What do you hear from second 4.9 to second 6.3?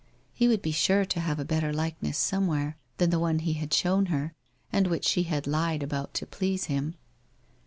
she ha<l Lied about to